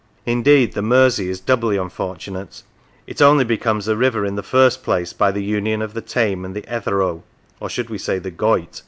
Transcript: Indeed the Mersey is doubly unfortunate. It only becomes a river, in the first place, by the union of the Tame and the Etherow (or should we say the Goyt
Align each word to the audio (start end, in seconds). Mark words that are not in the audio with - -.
Indeed 0.25 0.73
the 0.73 0.81
Mersey 0.81 1.29
is 1.29 1.39
doubly 1.39 1.77
unfortunate. 1.77 2.63
It 3.05 3.21
only 3.21 3.43
becomes 3.43 3.87
a 3.87 3.95
river, 3.95 4.25
in 4.25 4.33
the 4.33 4.41
first 4.41 4.81
place, 4.81 5.13
by 5.13 5.31
the 5.31 5.43
union 5.43 5.83
of 5.83 5.93
the 5.93 6.01
Tame 6.01 6.43
and 6.43 6.55
the 6.55 6.63
Etherow 6.67 7.21
(or 7.59 7.69
should 7.69 7.91
we 7.91 7.99
say 7.99 8.17
the 8.17 8.31
Goyt 8.31 8.79